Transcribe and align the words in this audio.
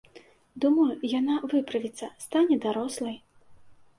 Думаю, 0.63 0.87
яна 1.19 1.35
выправіцца, 1.51 2.09
стане 2.25 2.57
дарослай. 2.65 3.15